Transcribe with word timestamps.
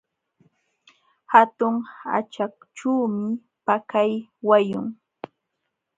Hatun 1.31 1.75
haćhachuumi 1.99 3.25
pakay 3.65 4.11
wayun. 4.47 4.87